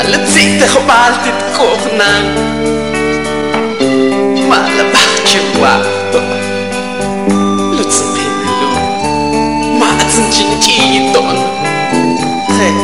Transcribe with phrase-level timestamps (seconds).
[0.00, 2.12] Maar le zitte gebalt dit koch na
[4.48, 5.74] Maar le bachtje wa
[7.76, 8.24] Le zimpe
[8.60, 8.68] lo
[9.78, 11.36] Maar zin chin chi don
[12.58, 12.74] Hey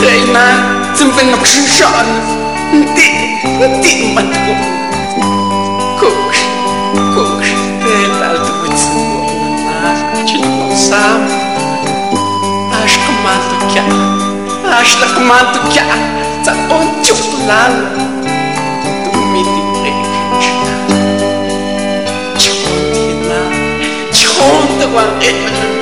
[0.00, 0.46] Hey na
[0.96, 2.06] zimpe no kshishan
[2.94, 3.10] Di
[3.82, 4.54] Di mat ko
[6.00, 6.40] Koks
[7.14, 7.48] Koks
[7.84, 9.02] Hey alt witz ko
[9.66, 11.20] Na Chin ko sam
[12.84, 14.03] Aşkım aldı kendini
[14.84, 17.88] Basta quanto chiazza un ciuffulano
[19.10, 20.48] Tu mi diretti
[22.36, 23.48] Ciuffulano
[24.12, 25.73] Ciuffulano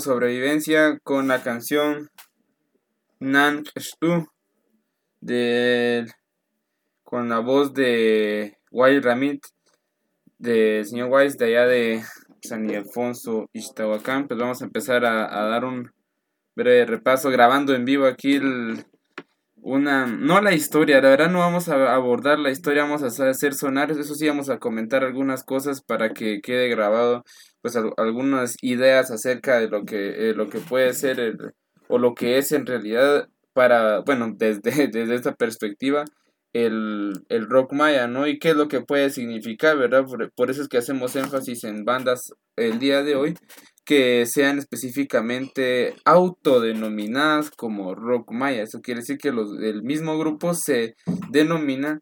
[0.00, 2.08] Sobrevivencia con la canción
[3.18, 4.26] Nan Stu
[5.20, 6.06] de
[7.04, 9.44] con la voz de Wild Ramit
[10.38, 12.02] del señor Wise de allá de
[12.40, 14.26] San Ildefonso Iztahuacán.
[14.26, 15.92] Pues vamos a empezar a, dar un
[16.56, 18.40] breve repaso grabando en vivo aquí
[19.62, 23.52] una no la historia la verdad no vamos a abordar la historia vamos a hacer
[23.52, 27.24] sonar eso sí vamos a comentar algunas cosas para que quede grabado
[27.62, 31.38] pues algunas ideas acerca de lo que, eh, lo que puede ser el,
[31.88, 36.04] o lo que es en realidad para, bueno, desde, desde esta perspectiva,
[36.52, 38.26] el, rock maya, ¿no?
[38.26, 40.04] Y qué es lo que puede significar, ¿verdad?
[40.34, 43.34] Por, eso es que hacemos énfasis en bandas el día de hoy
[43.84, 48.62] que sean específicamente autodenominadas como rock maya.
[48.62, 50.94] Eso quiere decir que los, el mismo grupo se
[51.30, 52.00] denomina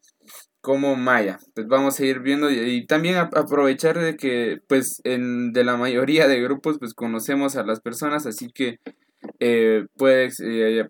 [0.61, 1.39] como Maya.
[1.55, 6.27] Pues vamos a ir viendo y, también aprovechar de que pues en, de la mayoría
[6.27, 8.79] de grupos pues conocemos a las personas, así que
[9.39, 10.89] eh, puede, eh,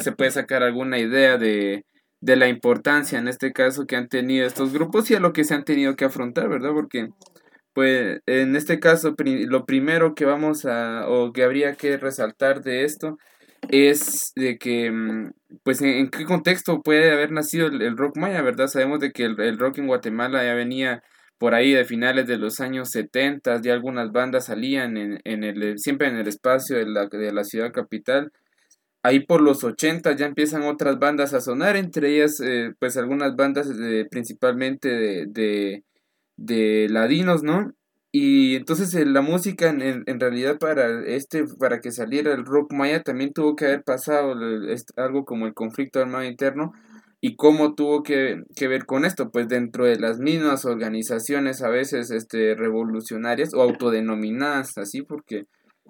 [0.00, 1.84] se puede sacar alguna idea de,
[2.20, 5.44] de la importancia en este caso que han tenido estos grupos y a lo que
[5.44, 6.70] se han tenido que afrontar, ¿verdad?
[6.74, 7.08] Porque
[7.72, 12.84] pues en este caso lo primero que vamos a o que habría que resaltar de
[12.84, 13.16] esto
[13.68, 15.32] es de que, mm,
[15.62, 18.68] pues, en, qué contexto puede haber nacido el, rock maya, ¿verdad?
[18.68, 21.02] Sabemos de que el, rock en Guatemala ya venía
[21.38, 25.78] por ahí de finales de los años 70, ya algunas bandas salían en, en el,
[25.78, 28.32] siempre en el espacio de la, de la ciudad capital.
[29.02, 33.34] Ahí por los 80 ya empiezan otras bandas a sonar, entre ellas, eh, pues, algunas
[33.36, 33.68] bandas
[34.10, 35.84] principalmente de, de,
[36.36, 37.72] de ladinos, ¿no?
[38.12, 42.72] Y entonces eh, la música en, en, realidad para este para que saliera el rock
[42.72, 44.34] maya también tuvo que haber pasado
[44.96, 46.72] algo como el conflicto armado interno,
[47.22, 49.30] ¿Y cómo tuvo que, que, ver con esto?
[49.30, 55.44] Pues dentro de las mismas organizaciones a veces este, revolucionarias o autodenominadas así, porque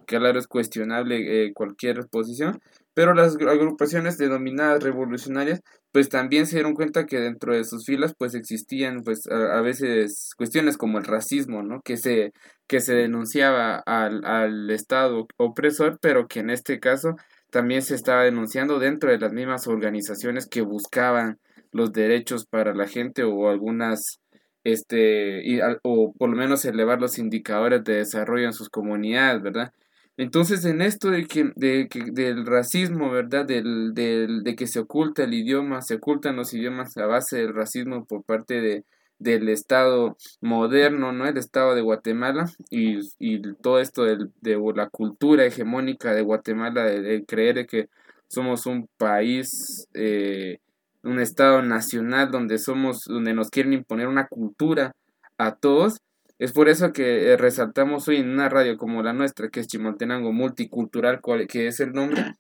[0.07, 2.61] claro es cuestionable eh, cualquier posición,
[2.95, 5.61] pero las agrupaciones denominadas revolucionarias
[5.93, 10.31] pues también se dieron cuenta que dentro de sus filas pues existían pues a, veces
[10.37, 11.81] cuestiones como el racismo, ¿no?
[11.83, 12.33] Que se,
[12.67, 17.17] que se denunciaba al, al Estado opresor, pero que en este caso
[17.51, 21.39] también se estaba denunciando dentro de las mismas organizaciones que buscaban
[21.73, 24.21] los derechos para la gente o algunas
[24.65, 29.73] este y, o por lo menos elevar los indicadores de desarrollo en sus comunidades, ¿verdad?
[30.21, 33.47] Entonces, en esto de que, de que del racismo, ¿verdad?
[33.47, 37.55] Del, del, de que se oculta el idioma, se ocultan los idiomas a base del
[37.55, 38.85] racismo por parte de,
[39.19, 41.27] del Estado moderno, ¿no?
[41.27, 46.85] El Estado de Guatemala y, y todo esto de, de, la cultura hegemónica de Guatemala,
[46.85, 47.89] de, creer que
[48.29, 50.59] somos un país, eh,
[51.03, 54.95] un Estado nacional donde somos, donde nos quieren imponer una cultura
[55.39, 55.97] a todos
[56.41, 59.67] es por eso que eh, resaltamos hoy en una radio como la nuestra, que es
[59.67, 62.35] Chimaltenango Multicultural, que es el nombre,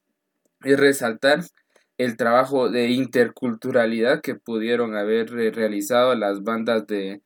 [0.64, 1.42] es resaltar
[1.98, 7.20] el trabajo de interculturalidad que pudieron haber realizado las bandas de,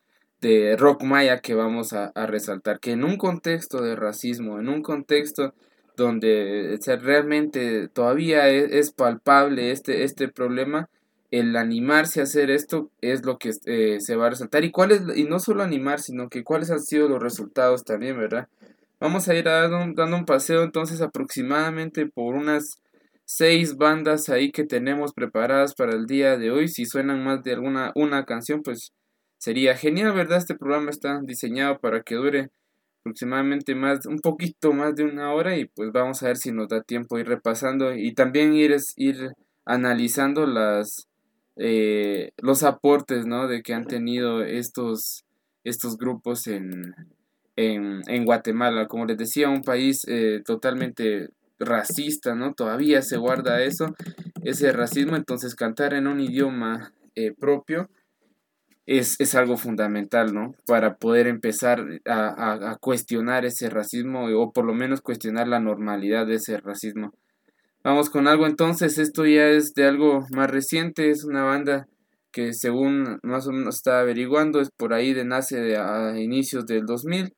[0.76, 5.54] rock maya que vamos a, resaltar, que en un contexto de racismo, en un contexto
[5.96, 10.90] donde realmente todavía es, es, palpable este, este problema,
[11.38, 14.64] el animarse a hacer esto es lo que eh, se va a resaltar.
[14.64, 18.48] Y, cuál y no solo animar, sino que cuáles han sido los resultados también, ¿verdad?
[19.00, 22.80] Vamos a ir dando dando un paseo entonces aproximadamente por unas
[23.24, 26.68] seis bandas ahí que tenemos preparadas para el día de hoy.
[26.68, 28.92] Si suenan más de alguna una canción, pues
[29.38, 30.38] sería genial, ¿verdad?
[30.38, 32.50] Este programa está diseñado para que dure
[33.00, 36.68] aproximadamente más, un poquito más de una hora y pues vamos a ver si nos
[36.68, 39.32] da tiempo ir repasando y también ir, ir
[39.66, 41.08] analizando las,
[41.56, 43.48] eh, los aportes ¿no?
[43.48, 45.24] de que han tenido estos,
[45.62, 46.94] estos grupos en,
[47.56, 48.86] en, en Guatemala.
[48.86, 52.54] Como les decía, un país eh, totalmente racista, ¿no?
[52.54, 53.94] Todavía se guarda eso,
[54.42, 57.88] ese racismo, entonces cantar en un idioma eh, propio
[58.86, 60.54] es, es, algo fundamental, ¿no?
[60.66, 66.26] Para poder empezar a, a, cuestionar ese racismo o por lo menos cuestionar la normalidad
[66.26, 67.14] de ese racismo.
[67.84, 71.86] Vamos con algo entonces, esto ya es de algo más reciente, es una banda
[72.32, 76.86] que según más o menos está averiguando, es por ahí de nace a inicios del
[76.86, 77.34] 2000.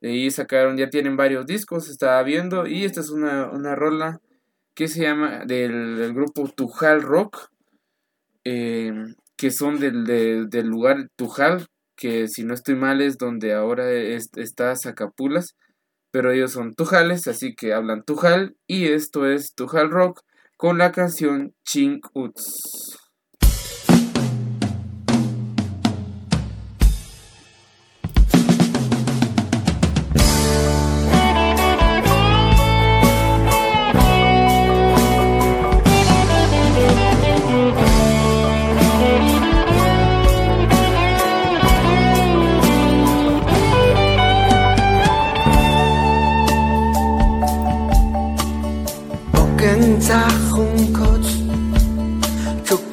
[0.00, 4.20] De ahí sacaron, ya tienen varios discos, estaba viendo, y esta es una, una rola
[4.74, 7.48] que se llama del, grupo Tujal Rock,
[8.42, 8.92] eh,
[9.36, 14.74] que son del, del, lugar Tujal, que si no estoy mal es donde ahora está
[14.74, 15.54] Zacapulas
[16.16, 20.22] pero ellos son tujales, así que hablan tujal y esto es Tujal Rock
[20.56, 23.05] con la canción Chink Uts.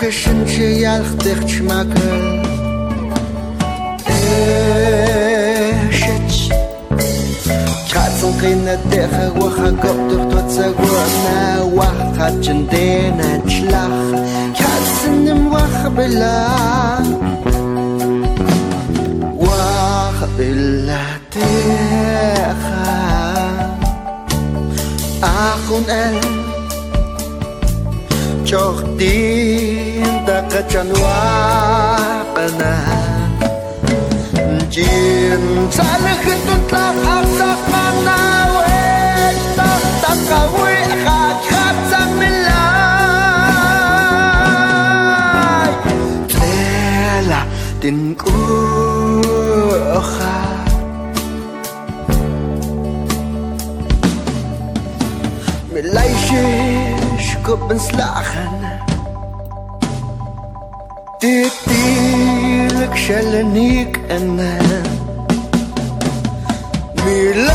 [0.03, 2.15] qishimcha yalqdiq chmakin
[7.93, 11.37] Katzel qiyna deha waha gopdir tutsa gurna
[11.77, 14.01] waha jindena chlach
[14.59, 16.35] Katzinim waha bila
[19.45, 21.01] Waha bila
[21.33, 22.85] deha
[25.31, 26.17] Achun el
[28.49, 29.92] Joch dich
[30.55, 31.23] ก็จนว่า
[32.35, 32.75] ปนา
[34.75, 34.93] จี
[35.41, 35.43] น
[35.77, 38.57] สาลึกขึ้นต้นกล้าอาสักมานาเว
[39.57, 39.71] ตา
[40.03, 42.67] ตักกะวิขาดขาดจังม่ลา
[45.67, 45.69] ย
[46.29, 46.35] เท
[47.31, 47.41] ละ
[47.81, 48.39] ดินกู
[50.13, 50.37] ขา
[55.71, 56.45] มิลายชิ
[57.25, 58.72] ชกบเป็นสลาขันา
[63.02, 64.58] شلنيك أنا
[67.06, 67.51] ميلاد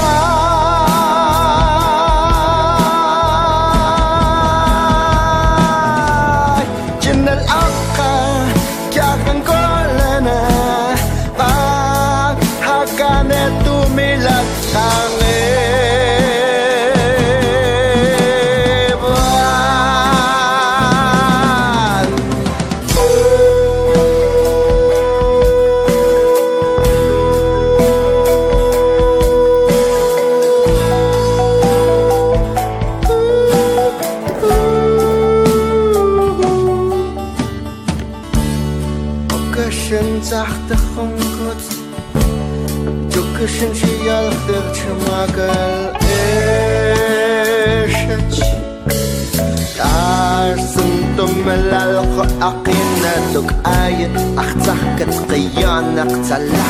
[53.38, 54.06] nuk aje
[54.42, 56.66] Ach zahkët qëjana këta la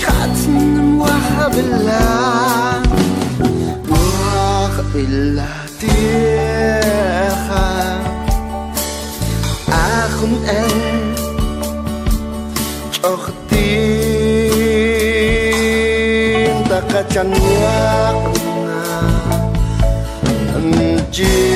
[0.00, 0.56] Katën
[0.98, 2.04] muaha billa
[3.88, 5.48] Muaha billa
[5.80, 7.66] tjeha
[9.80, 10.74] Achun el
[13.00, 13.46] Qohtim
[16.70, 18.80] Taka qanuaqna
[20.66, 21.55] Njih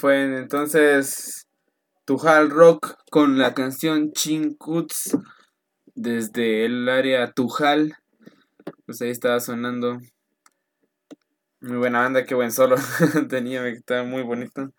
[0.00, 1.46] fue entonces
[2.06, 5.16] Tujal Rock con la canción Chinkuts
[5.94, 7.96] desde el área Tujal.
[8.86, 9.98] Pues ahí estaba sonando.
[11.60, 12.76] Muy buena banda, qué buen solo
[13.28, 14.72] tenía, estaba muy bonito.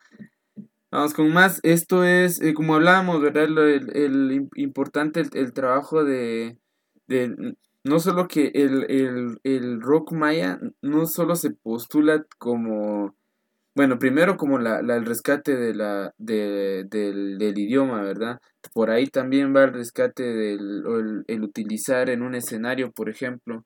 [0.92, 1.60] Vamos con más.
[1.64, 3.44] Esto es, eh, como hablábamos, ¿verdad?
[3.46, 3.58] El,
[3.96, 6.58] el im- importante, el, el trabajo de,
[7.08, 13.16] de no solo que el, el, el rock maya no solo se postula como,
[13.76, 18.40] bueno, primero como la, la- el rescate de la, de, del, del idioma, ¿verdad?
[18.74, 23.64] Por ahí también va el rescate del el, el utilizar en un escenario, por ejemplo,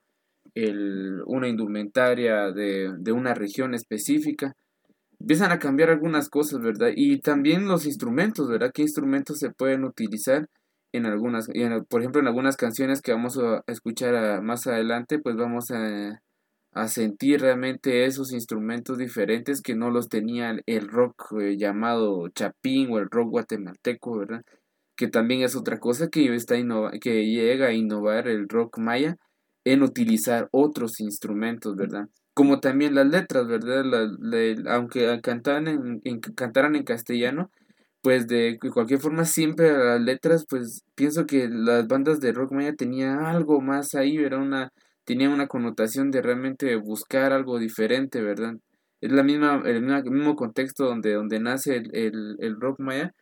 [0.54, 4.54] el, una indumentaria de, de una región específica
[5.20, 6.90] empiezan a cambiar algunas cosas, ¿verdad?
[6.94, 8.70] Y también los instrumentos, ¿verdad?
[8.74, 10.46] ¿Qué instrumentos se pueden utilizar
[10.92, 15.18] en algunas, en- por ejemplo, en algunas canciones que vamos a escuchar a- más adelante,
[15.18, 16.20] pues vamos a,
[16.76, 22.92] a sentir realmente esos instrumentos diferentes que no los tenía el, rock eh, llamado chapín
[22.92, 24.42] o el rock guatemalteco, ¿verdad?
[24.94, 26.22] Que también es otra cosa que,
[27.26, 29.16] llega a innovar el rock maya
[29.64, 32.08] en utilizar otros instrumentos, ¿verdad?
[32.34, 33.82] Como también las letras, ¿verdad?
[33.84, 37.50] La- aunque cantaran en, en- cantaran en castellano,
[38.02, 42.74] pues de cualquier forma siempre las letras, pues pienso que las bandas de rock maya
[42.74, 44.72] tenían algo más ahí, era una,
[45.06, 48.56] tenía una connotación de realmente buscar algo diferente, ¿verdad?
[49.00, 53.14] Es la misma, el mismo contexto donde, donde nace el, el, el rock maya,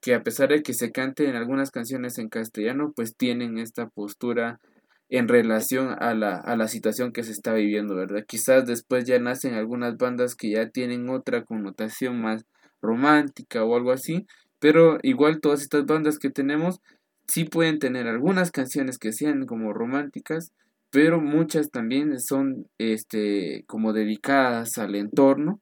[0.00, 3.88] que a pesar de que se cante en algunas canciones en castellano, pues tienen esta
[3.88, 4.60] postura
[5.08, 8.24] en relación a la, a la situación que se está viviendo, ¿verdad?
[8.26, 12.46] Quizás después ya nacen algunas bandas que ya tienen otra connotación más
[12.80, 14.26] romántica o algo así,
[14.58, 16.80] pero igual todas estas bandas que tenemos
[17.26, 20.52] sí pueden tener algunas canciones que sean como románticas,
[20.92, 25.58] pero muchas también son este, como dedicadas al entorno,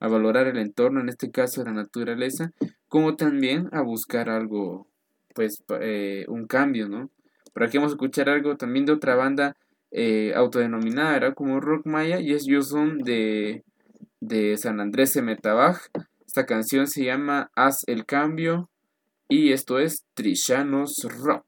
[0.00, 2.50] a valorar el entorno, en este caso la naturaleza,
[2.88, 4.88] como también a buscar algo,
[5.34, 7.10] pues eh, un cambio, ¿no?
[7.52, 9.54] Por aquí vamos a escuchar algo también de otra banda
[9.90, 13.64] eh, autodenominada, era como Rock Maya, y es son de,
[14.20, 15.78] de San Andrés Metabaj.
[16.26, 18.70] Esta canción se llama Haz el Cambio
[19.28, 21.44] y esto es Trishanos Rock.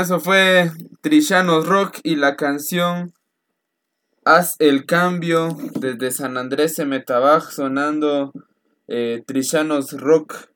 [0.00, 3.12] Eso fue Trishanos Rock y la canción
[4.24, 8.32] Haz el cambio desde San Andrés Metabaj sonando
[8.86, 10.50] eh, Trishanos Rock.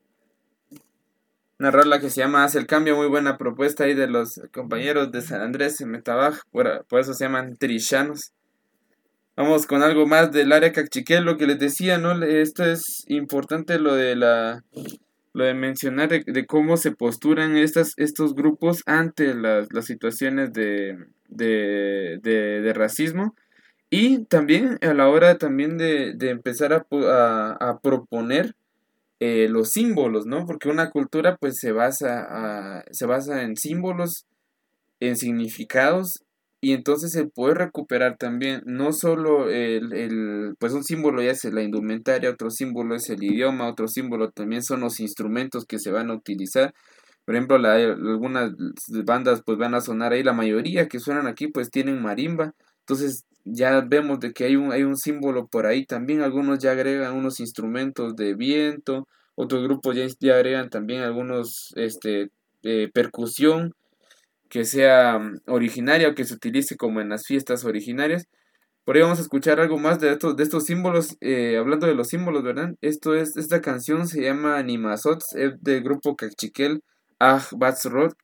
[1.59, 5.11] Una rola que se llama Haz el cambio, muy buena propuesta ahí de los compañeros
[5.11, 8.33] de San Andrés Metabaj, por, por eso se llaman Trishanos.
[9.37, 12.23] Vamos con algo más del área cachiquel, lo que les decía, ¿no?
[12.23, 14.63] Esto es importante lo de la
[15.33, 22.73] lo de mencionar de, cómo se posturan estas, estos grupos ante las, situaciones de, de,
[22.75, 23.35] racismo
[23.89, 26.87] y también a la hora también de, empezar a,
[27.61, 28.55] a, proponer
[29.21, 30.47] eh, los símbolos, ¿no?
[30.47, 34.27] Porque una cultura pues se basa, se basa en símbolos,
[35.01, 36.25] en significados
[36.65, 41.43] y entonces se puede recuperar también no solo el, el, pues un símbolo ya es
[41.45, 45.91] la indumentaria, otro símbolo es el idioma, otro símbolo también son los instrumentos que se
[45.91, 46.73] van a utilizar.
[47.25, 48.53] Por ejemplo, la, algunas
[49.05, 52.55] bandas pues van a sonar ahí, la mayoría que suenan aquí pues tienen marimba.
[52.83, 56.21] Entonces ya vemos de que hay un, hay un símbolo por ahí también.
[56.21, 62.31] Algunos ya agregan unos instrumentos de viento, otros grupos ya, ya agregan también algunos este,
[62.63, 63.75] eh, percusión
[64.53, 68.27] que sea mm, originaria o que se utilice como en las fiestas originarias.
[68.85, 71.95] Por ahí vamos a escuchar algo más de estos, de estos símbolos, eh, hablando de
[71.95, 72.75] los símbolos, ¿verdad?
[72.83, 76.83] Esto es, esta canción se llama Animazots, es del grupo Cachiquel
[77.19, 78.15] Ah Batsrot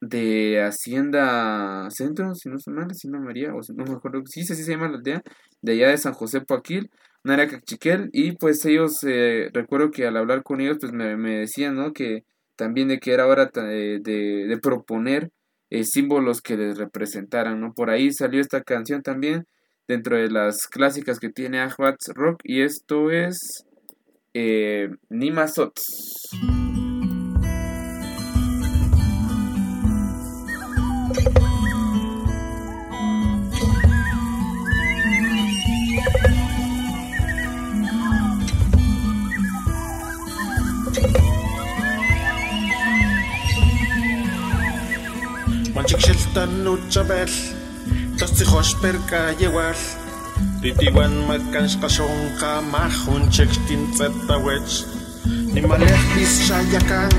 [0.00, 4.44] de Hacienda Centro, si no se mal, Hacienda María, o si no me acuerdo, sí,
[4.44, 5.22] sí, sí se llama la aldea,
[5.60, 6.90] de allá de San José Poaquil,
[7.24, 11.16] un área Cachiquel, y pues ellos, eh, recuerdo que al hablar con ellos, pues me,
[11.40, 11.92] decían, ¿no?
[11.92, 12.24] Que
[12.56, 15.30] también de que era hora de, de, de proponer
[15.74, 17.74] eh, símbolos que les representaran, ¿no?
[17.74, 19.48] Por ahí salió esta canción también
[19.88, 23.64] dentro de las clásicas que tiene Ahbats Rock y esto es
[24.34, 24.88] eh,
[45.84, 47.28] Monchixiltan uchabel,
[48.16, 49.76] tostihosper kayewal,
[50.64, 54.88] titiwan makanskasong kamahun chextin zetawech,
[55.52, 57.12] nimalehpis shayakan,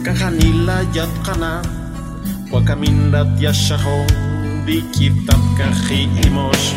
[0.00, 1.60] kahanila yatkana,
[2.48, 4.08] wakamindat yashahon,
[4.64, 6.72] dikitat kahimos.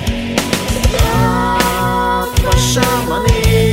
[0.99, 3.63] At pasyamanin,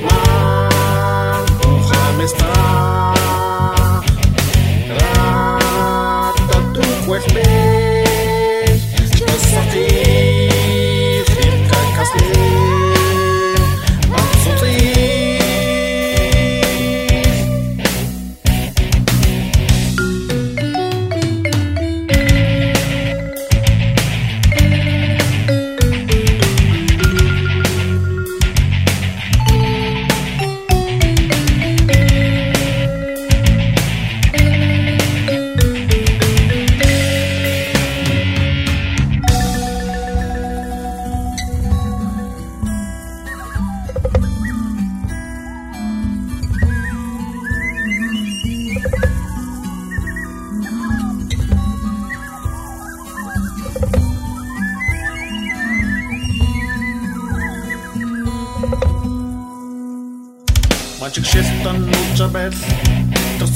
[0.00, 2.55] man, muhammestan,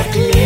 [0.00, 0.37] It's a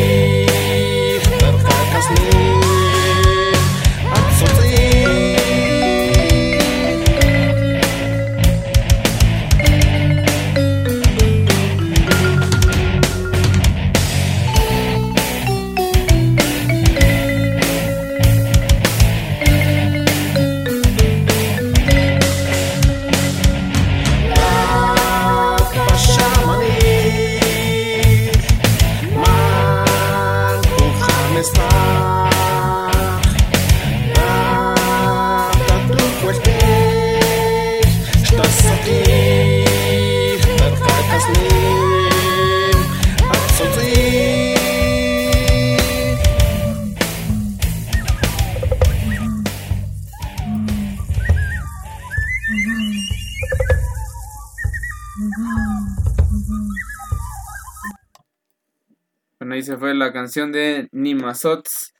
[60.32, 61.92] canción de Nimasots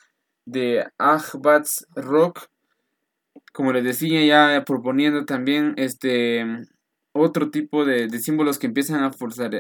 [0.47, 2.49] de Ahbats Rock.
[3.53, 6.47] Como les decía, ya proponiendo también este
[7.13, 9.11] otro tipo de, símbolos que empiezan a,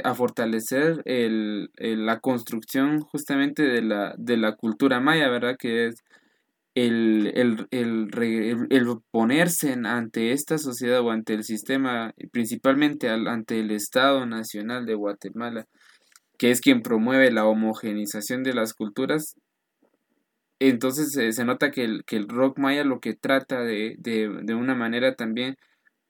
[0.05, 5.57] a fortalecer el, la construcción justamente de la, de la cultura maya, ¿verdad?
[5.59, 5.97] Que es
[6.75, 13.71] el, el, el, el, ponerse ante esta sociedad o ante el sistema, principalmente ante el
[13.71, 15.67] Estado Nacional de Guatemala,
[16.43, 19.37] que es quien promueve la homogenización de las culturas,
[20.59, 24.55] entonces se nota que el, que el rock maya lo que trata de, de, de
[24.57, 25.55] una manera también,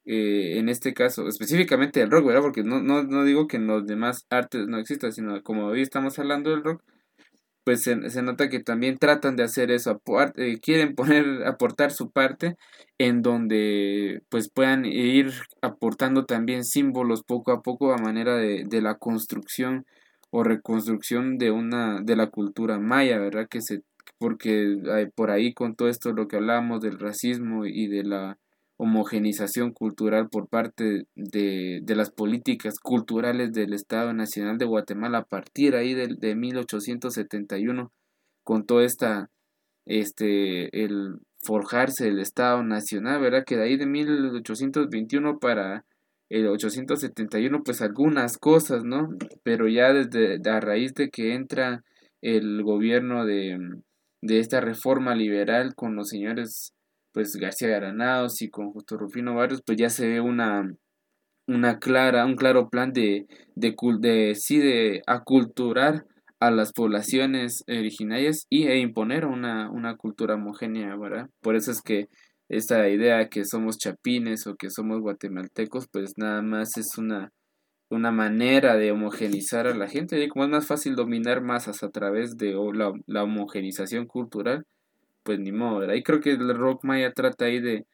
[0.07, 2.41] eh, en este caso, específicamente el rock, ¿verdad?
[2.41, 5.83] Porque no, no, no digo que en los demás artes no exista, sino como hoy
[5.83, 6.83] estamos hablando del rock,
[7.63, 10.01] pues se, nota que también tratan de hacer eso,
[10.37, 12.57] eh, quieren poner, aportar su parte
[12.97, 18.81] en donde pues puedan ir aportando también símbolos poco a poco a manera de, de
[18.81, 19.85] la construcción
[20.35, 23.49] o reconstrucción de una de la cultura maya, ¿verdad?
[23.49, 23.83] Que se
[24.19, 24.79] porque
[25.15, 28.39] por ahí con todo esto lo que hablábamos del racismo y de la
[28.79, 35.25] homogenización cultural por parte de, de, las políticas culturales del Estado Nacional de Guatemala a
[35.25, 37.93] partir ahí de, de 1871
[38.43, 39.31] con toda esta
[39.85, 43.45] este el forjarse el Estado Nacional, ¿verdad?
[43.45, 45.85] Que de ahí de 1821 para
[46.33, 49.11] el 871 pues algunas cosas, ¿no?
[49.43, 51.85] Pero ya desde a raíz de que entra
[52.23, 53.59] el gobierno de,
[54.23, 56.73] de esta reforma liberal con los señores
[57.13, 60.75] pues García Granados y con Justo Rufino Barrios, pues ya se ve una,
[61.47, 66.07] una clara, un claro plan de, de, de, sí, de aculturar
[66.41, 71.29] a las poblaciones originarias y e imponer una, una cultura homogénea, ¿verdad?
[71.43, 72.09] Por eso es que
[72.53, 77.33] esta idea que somos chapines o que somos guatemaltecos, pues nada más es una,
[77.89, 81.91] una manera de homogenizar a la gente, y como es más fácil dominar masas a
[81.91, 84.67] través de la, la homogenización cultural,
[85.23, 85.95] pues ni modo, ¿verdad?
[85.95, 87.87] Y creo que el rock maya trata ahí de,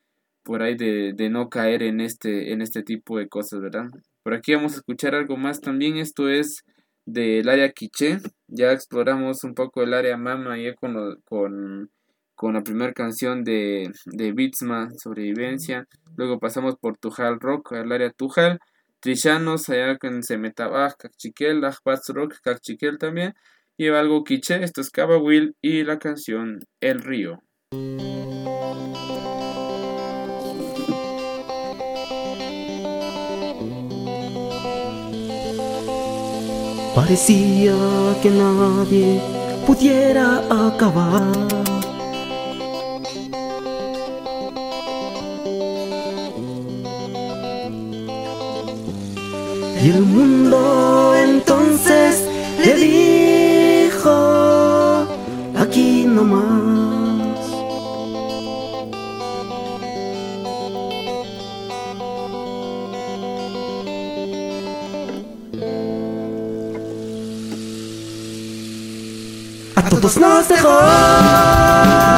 [0.43, 3.87] por ahí de, de no caer en este, en este tipo de cosas, ¿verdad?
[4.25, 6.65] Por aquí vamos a escuchar algo más también, esto es
[7.07, 8.19] del área quiché,
[8.49, 11.91] ya exploramos un poco el área mama ya con, con,
[12.39, 18.11] con la primera canción de, de Bitsma, Sobrevivencia, luego pasamos por Tujal Rock, al área
[18.11, 18.61] Tujal,
[19.01, 23.35] Trishanos, allá con Semetabaj, Cachiquel, Ajbats Rock, Cachiquel también,
[23.77, 27.43] Lleva algo quiche, esto es Cava Will y la canción El Río.
[36.95, 37.75] Parecía
[38.23, 39.21] que nadie
[39.65, 41.48] pudiera acabar.
[49.89, 52.23] Y el mundo entonces
[52.63, 54.11] le dijo,
[55.59, 56.45] aquí nomás.
[69.75, 72.18] A todos nos dejó.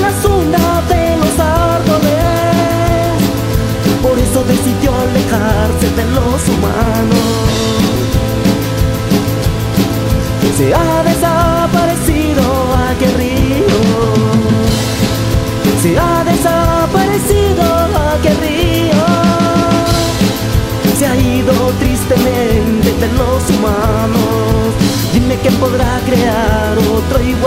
[0.00, 2.16] La sombra de los árboles.
[4.02, 7.26] Por eso decidió alejarse de los humanos.
[10.56, 12.42] Se ha desaparecido
[12.90, 13.76] aquel río.
[15.82, 17.62] Se ha desaparecido
[18.14, 19.04] aquel río.
[20.98, 24.74] Se ha ido tristemente de los humanos.
[25.12, 27.45] Dime que podrá crear otro igualito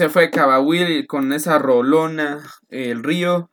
[0.00, 3.50] se fue Cabahuil con esa rolona, el río.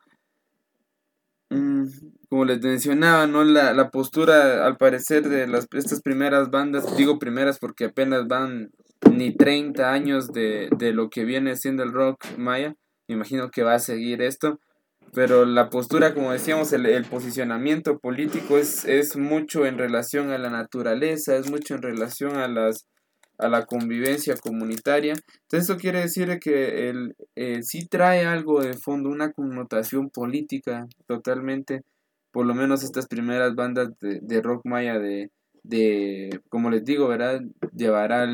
[1.50, 1.88] Mm,
[2.30, 3.44] como les mencionaba, ¿no?
[3.44, 8.70] La, la postura, al parecer, de las, estas primeras bandas, digo primeras porque apenas van
[9.12, 12.74] ni 30 años de, de lo que viene siendo el rock maya.
[13.08, 14.58] Me imagino que va a seguir esto.
[15.12, 20.38] Pero la postura, como decíamos, el, el posicionamiento político es, es mucho en relación a
[20.38, 22.86] la naturaleza, es mucho en relación a las
[23.38, 25.12] a la convivencia comunitaria.
[25.12, 30.88] Entonces eso quiere decir que el, eh, sí trae algo de fondo, una connotación política
[31.06, 31.82] totalmente,
[32.32, 35.30] por lo menos estas primeras bandas de, de rock maya de,
[35.62, 37.42] de, como les digo, ¿verdad?
[37.74, 38.28] Llevará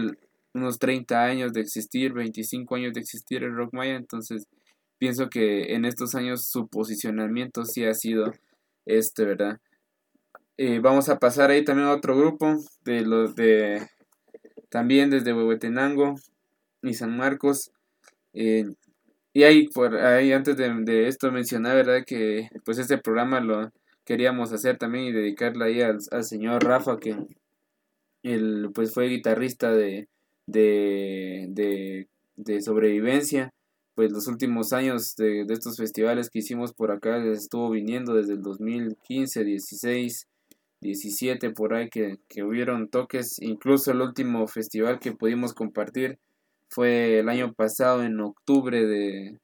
[0.55, 4.47] unos 30 años de existir, 25 años de existir el rock maya, entonces
[4.99, 8.33] pienso que en estos años su posicionamiento sí ha sido
[8.87, 9.61] este, ¿verdad?
[10.57, 13.89] Eh, vamos a pasar ahí también a otro grupo de los de
[14.75, 16.17] también desde Huehuetenango
[16.83, 17.71] y San Marcos.
[18.33, 18.65] Eh,
[19.33, 22.05] y ahí, por ahí antes de, esto mencionar, ¿verdad?
[22.05, 23.71] Que pues este programa lo
[24.05, 27.15] queríamos hacer también y dedicarle ahí al, señor Rafa, que
[28.25, 30.09] él pues fue guitarrista de,
[30.49, 33.55] de, de, sobrevivencia.
[33.95, 38.33] Pues los últimos años de, de, estos festivales que hicimos por acá estuvo viniendo desde
[38.33, 40.27] el 2015, 16,
[40.85, 43.41] 17 por ahí que, hubieron toques.
[43.41, 46.19] Incluso el último festival que pudimos compartir
[46.69, 49.39] fue el año pasado, en octubre de,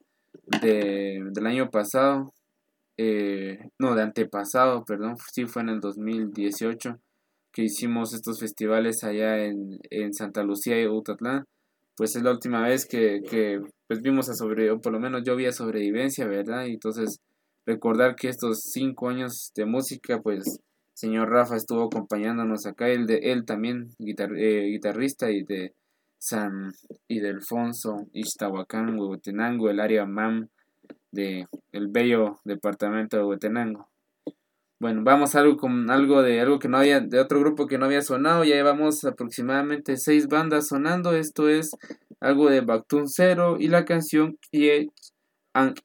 [0.63, 2.33] del año pasado.
[2.99, 6.99] Eh, no, de antepasado, perdón, sí fue en el 2018
[7.53, 11.47] que hicimos estos festivales allá en, en Santa Lucía y Utatlán.
[11.97, 15.23] Pues es la última vez que, que pues vimos a sobre, o por lo menos
[15.25, 16.67] yo vi a sobrevivencia, ¿verdad?
[16.67, 17.21] Entonces
[17.67, 20.61] recordar que estos cinco años de música, pues
[20.95, 25.75] señor Rafa estuvo acompañándonos acá, él, de, él también eh, guitarrista y de
[26.19, 26.73] San
[27.09, 30.49] Ildefonso, Ixtahuacán, Huehuetenango, el área MAM
[31.13, 33.89] de el bello departamento de Huehuetenango.
[34.79, 37.79] Bueno, vamos a algo con algo de algo que no había, de otro grupo que
[37.79, 41.71] no había sonado, ya llevamos aproximadamente seis bandas sonando, esto es
[42.21, 44.91] algo de Bactun Zero y la canción Kiet
[45.53, 45.79] and.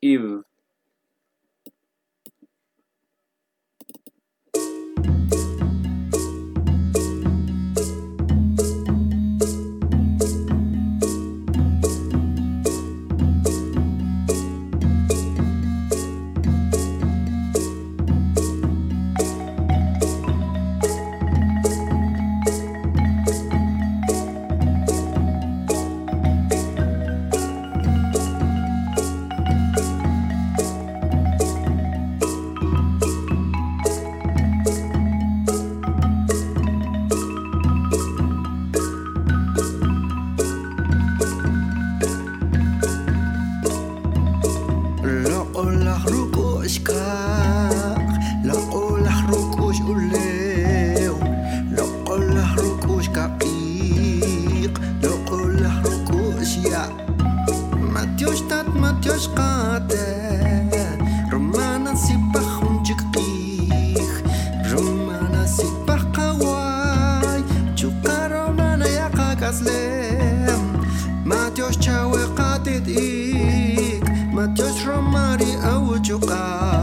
[74.54, 75.02] Joshua
[75.40, 76.75] you Awujuka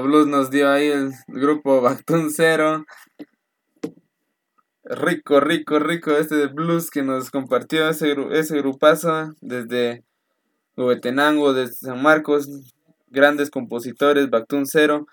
[0.00, 2.84] Blues nos dio ahí el grupo Bactun Cero.
[4.84, 10.04] Rico, rico, rico este blues que nos compartió ese, ese grupazo desde
[10.76, 12.48] Huetenango, desde San Marcos.
[13.08, 15.06] Grandes compositores, Bactun Cero.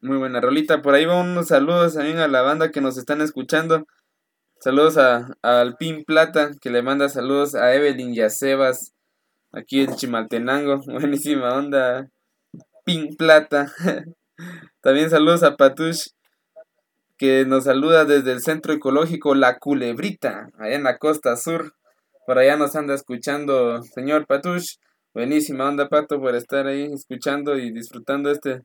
[0.00, 0.80] Muy buena rolita.
[0.80, 3.86] Por ahí van unos saludos también a la banda que nos están escuchando.
[4.60, 5.36] Saludos a,
[5.78, 8.28] Pin Plata, que le manda saludos a Evelyn y a
[9.52, 10.82] aquí en Chimaltenango.
[10.86, 12.10] Buenísima onda.
[13.16, 13.72] Plata.
[14.80, 16.08] También saludos a Patush,
[17.16, 21.74] que nos saluda desde el Centro Ecológico La Culebrita, allá en la costa sur.
[22.26, 24.76] Por allá nos anda escuchando, señor Patush.
[25.12, 28.62] Buenísima onda, Pato, por estar ahí escuchando y disfrutando este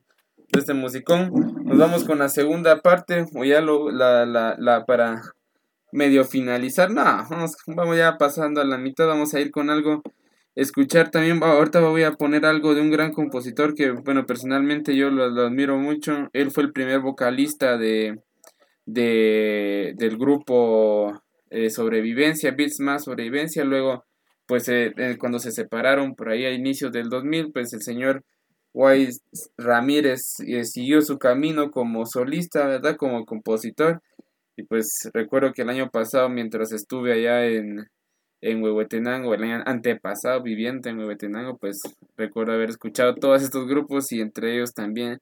[0.52, 1.32] este musicón.
[1.64, 5.22] Nos vamos con la segunda parte, o ya lo, la, la, la para
[5.92, 6.90] medio finalizar.
[6.90, 10.02] No, vamos, vamos ya pasando a la mitad, vamos a ir con algo.
[10.56, 15.10] Escuchar también, ahorita voy a poner algo de un gran compositor que, bueno, personalmente yo
[15.10, 16.30] lo, admiro mucho.
[16.32, 18.22] Él fue el primer vocalista de,
[18.86, 23.64] de del grupo eh, Sobrevivencia, Beats Más Sobrevivencia.
[23.64, 24.06] Luego,
[24.46, 28.24] pues eh, eh, cuando se separaron por ahí a inicios del 2000, pues el señor
[28.72, 29.20] Wise
[29.58, 32.96] Ramírez eh, siguió su camino como solista, ¿verdad?
[32.96, 34.02] Como compositor.
[34.56, 37.88] Y pues recuerdo que el año pasado, mientras estuve allá en,
[38.40, 41.82] en Huehuetenango, el antepasado viviendo en Huehuetenango, pues
[42.16, 45.20] recuerdo haber escuchado todos estos grupos y entre ellos también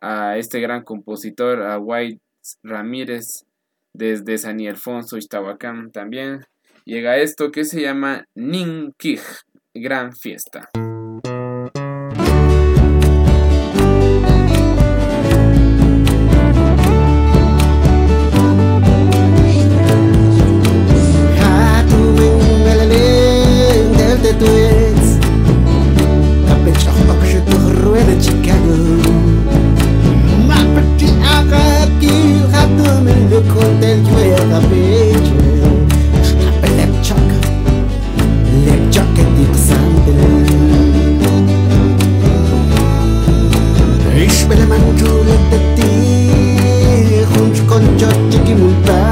[0.00, 2.20] a este gran compositor, a White
[2.62, 3.44] Ramírez,
[3.92, 6.40] desde San Ildefonso, Iztahuacán también.
[6.84, 9.22] Llega esto que se llama Ninkij,
[9.74, 10.70] Gran Fiesta.
[24.38, 25.10] tweets
[26.48, 28.78] Un petit rock, je te rouais de Chicago.
[30.46, 32.08] Ma petite arrête, tu
[32.52, 35.36] rattrapes le côté du et à la bitch.
[44.18, 47.26] Ich will mein Tour mit dir.
[47.38, 49.05] Und ich konnte dich nicht mehr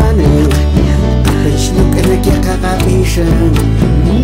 [2.27, 3.53] yakakabisyon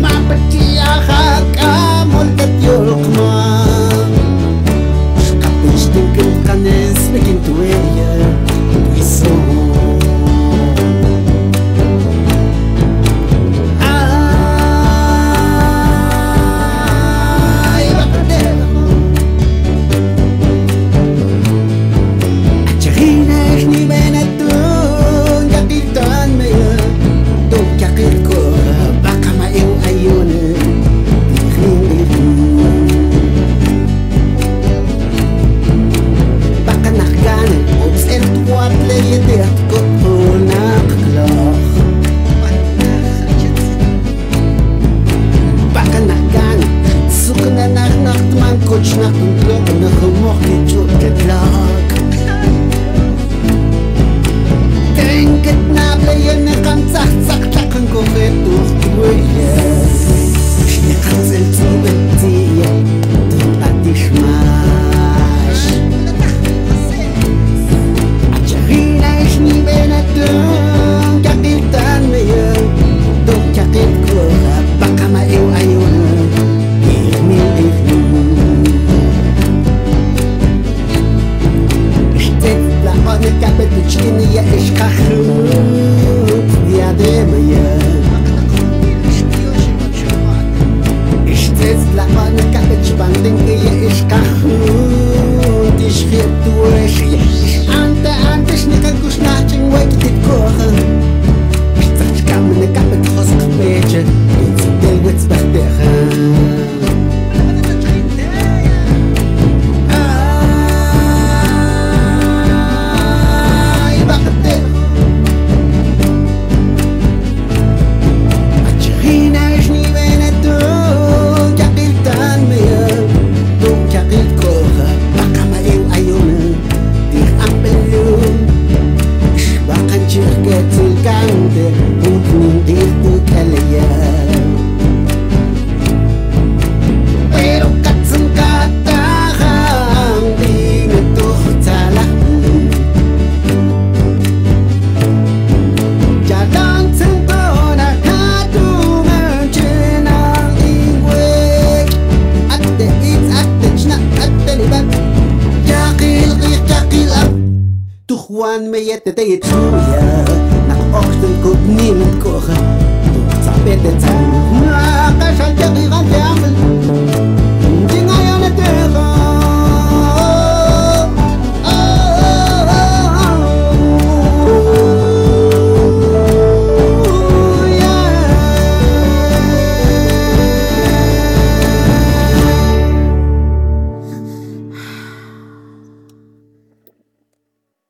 [0.01, 2.51] Mapatiyakat amon kat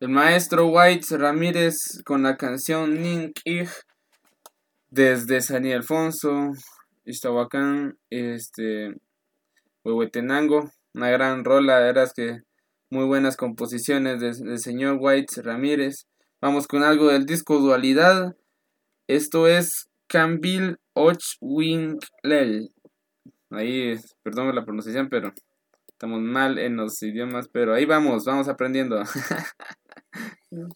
[0.01, 3.69] El maestro White Ramírez con la canción Ning Ich
[4.89, 6.53] desde San Ildefonso,
[7.05, 8.95] Iztahuacán, este,
[9.85, 12.39] Huehuetenango, una gran rola, es que
[12.89, 16.07] muy buenas composiciones de- del señor White Ramírez.
[16.41, 18.35] Vamos con algo del disco Dualidad,
[19.07, 22.69] esto es Cambil Och Winklel.
[23.51, 25.31] Ahí, perdón la pronunciación, pero
[25.89, 29.03] estamos mal en los idiomas, pero ahí vamos, vamos aprendiendo.
[30.51, 30.67] Yeah.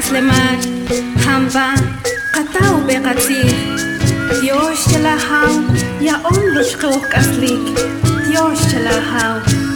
[0.00, 0.64] מצלמת
[1.18, 1.72] חמבה
[2.32, 3.46] קטע ובקציר
[4.42, 5.50] יוש של ההר
[6.00, 7.78] יעון ושחוק אסליק.
[8.34, 9.69] יוש של ההר.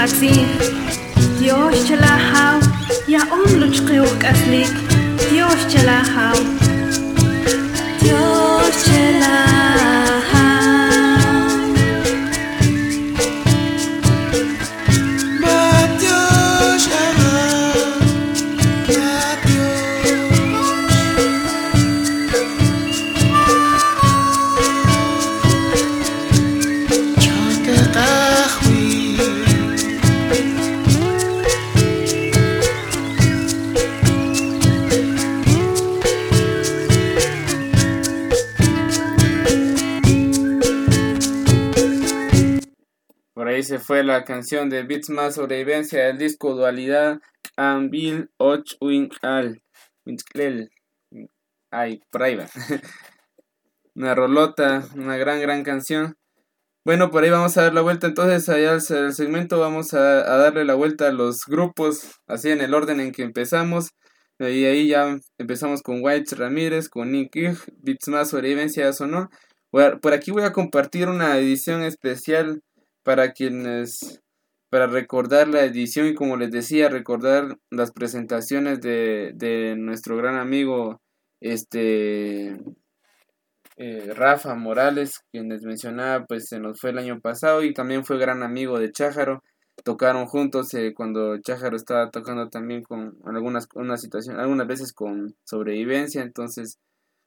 [0.00, 0.46] القصير
[1.38, 2.60] ديوش جلاخاو
[3.08, 4.72] يا أم لجقيوك أسليك
[5.30, 6.59] ديوش جلاخاو
[44.30, 47.18] canción de Beats más sobrevivencia del disco Dualidad
[47.56, 48.62] Ambil Och.
[48.80, 49.60] Winklel.
[51.72, 52.46] Ay, por ahí va.
[53.96, 56.16] una rolota, una gran, gran canción.
[56.84, 58.06] Bueno, por ahí vamos a dar la vuelta.
[58.06, 62.60] Entonces, allá al al segmento vamos a, darle la vuelta a los grupos, así en
[62.60, 63.90] el orden en que empezamos.
[64.38, 67.34] Y ahí ya empezamos con White Ramírez, con Nick
[67.82, 69.28] Beats más sobrevivencia, eso no.
[69.72, 72.62] Por aquí voy a compartir una edición especial
[73.02, 74.19] para quienes
[74.70, 80.36] para recordar la edición y como les decía recordar las presentaciones de, de nuestro gran
[80.36, 81.00] amigo
[81.40, 82.56] este
[83.76, 88.04] eh, Rafa Morales quien les mencionaba pues se nos fue el año pasado y también
[88.04, 89.42] fue gran amigo de Chájaro.
[89.82, 95.34] Tocaron juntos eh, cuando Chájaro estaba tocando también con algunas una situación algunas veces con
[95.44, 96.22] sobrevivencia.
[96.22, 96.78] Entonces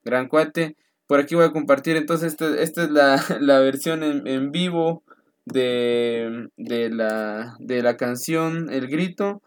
[0.03, 0.77] gran cuate.
[1.07, 5.03] Por aquí voy a compartir entonces esta, esta es la, la versión en, en vivo
[5.45, 9.41] de, de, la, de la canción El Grito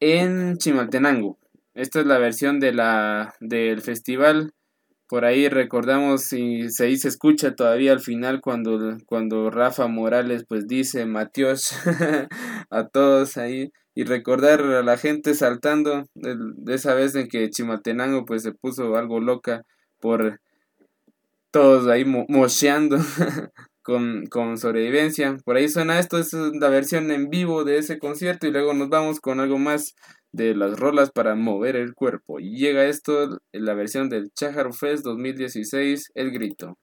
[0.00, 1.38] en Chimaltenango.
[1.74, 4.52] Esta es la versión de la, del festival.
[5.08, 11.06] Por ahí recordamos y se, escucha todavía al final cuando, cuando Rafa Morales pues dice
[11.06, 11.74] Matios
[12.70, 13.72] a todos ahí.
[13.94, 18.52] Y recordar a la gente saltando de, de esa vez en que Chimaltenango pues se
[18.52, 19.64] puso algo loca
[20.00, 20.40] por
[21.52, 22.96] todos ahí mo mocheando
[23.82, 25.36] con, con sobrevivencia.
[25.44, 28.88] Por ahí suena esto, es la versión en vivo de ese concierto y luego nos
[28.88, 29.94] vamos con algo más
[30.32, 32.40] de las rolas para mover el cuerpo.
[32.40, 36.78] Y llega esto, la versión del Chahar Fest 2016, El Grito.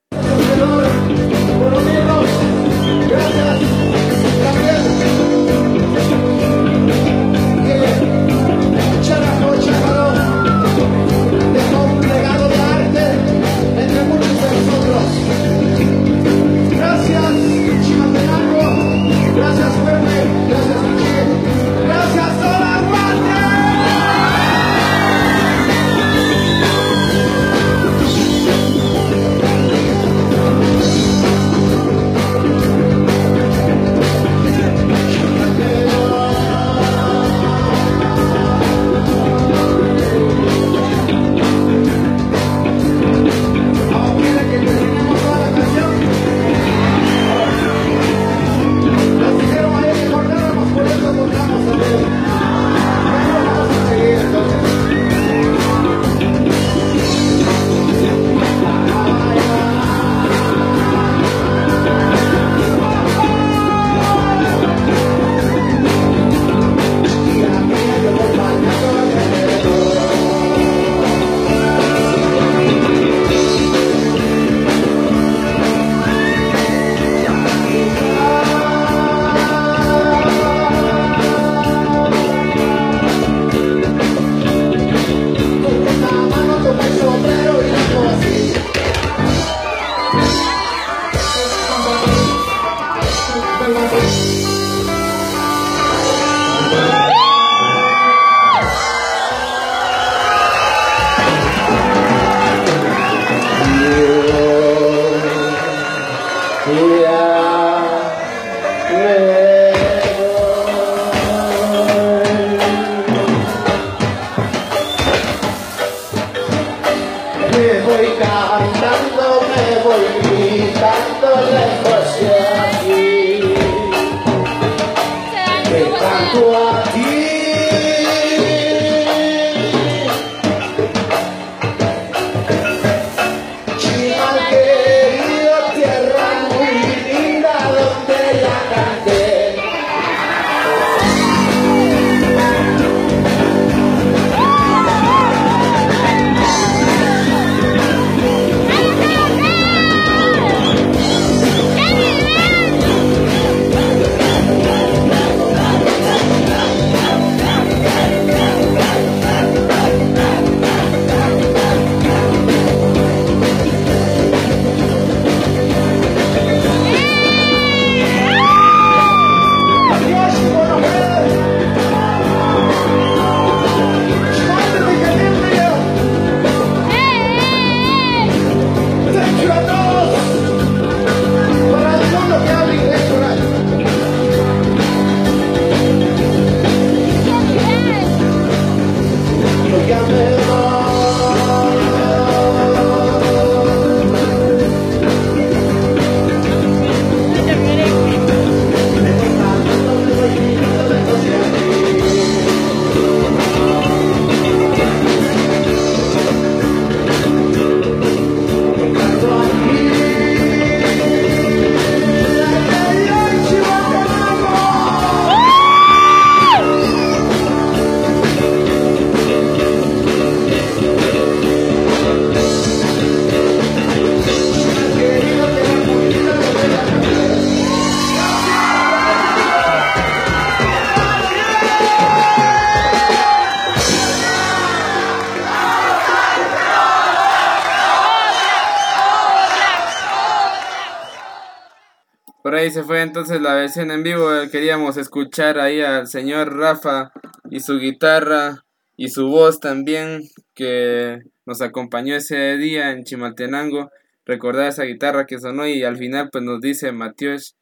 [242.72, 244.30] Se fue entonces la versión en vivo.
[244.52, 247.12] Queríamos escuchar ahí al señor Rafa
[247.50, 248.66] y su guitarra
[248.98, 253.92] y su voz también que nos acompañó ese día en Chimaltenango.
[254.26, 257.56] Recordar esa guitarra que sonó y al final pues nos dice Matios,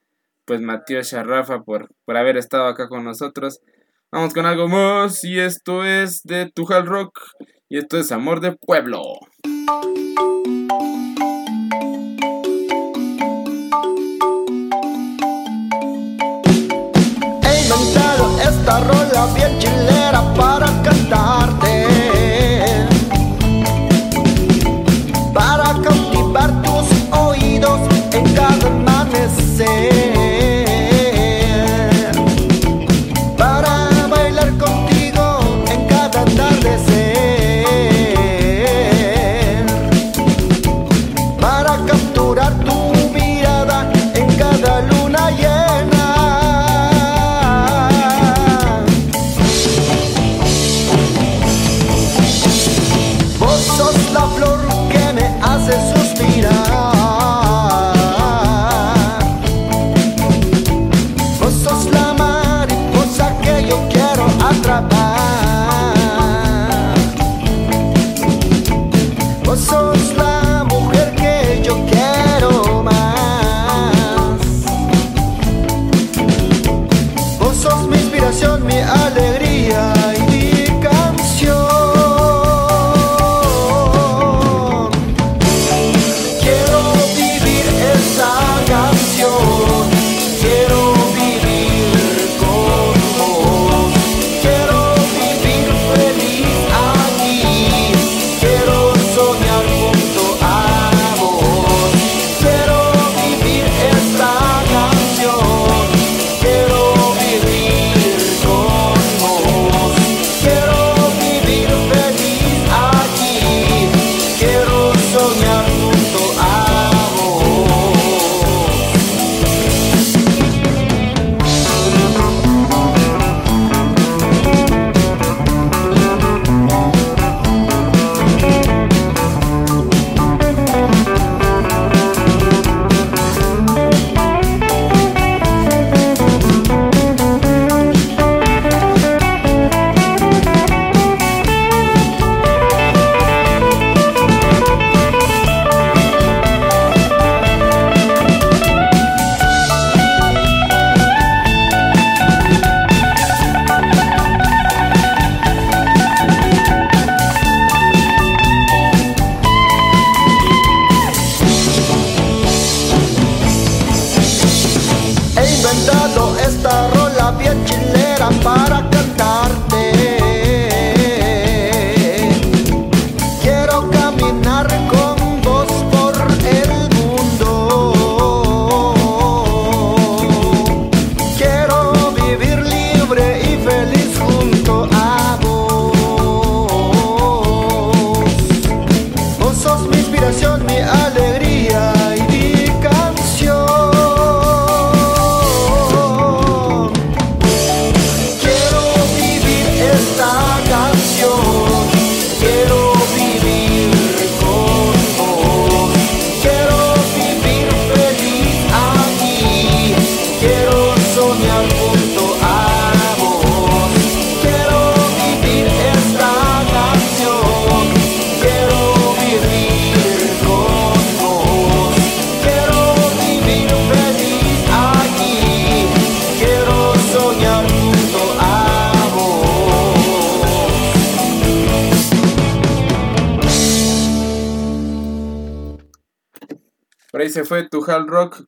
[0.45, 3.61] pues Matios a Rafa por, por haber estado acá con nosotros.
[4.11, 7.19] Vamos con algo más y esto es de Tujal Rock
[7.69, 9.03] y esto es Amor de Pueblo.
[18.49, 21.46] esta rola bien chilera para cantar.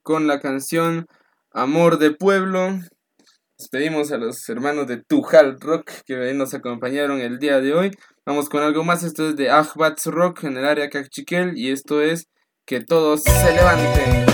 [0.10, 1.06] con la canción
[1.52, 2.80] Amor de Pueblo.
[3.60, 7.92] Despedimos a los hermanos de Tujal Rock que nos acompañaron el día de hoy.
[8.26, 9.04] Vamos con algo más.
[9.04, 12.28] Esto es de Ahbats Rock en el área Cachiquel y esto es
[12.66, 14.26] Que todos se levanten.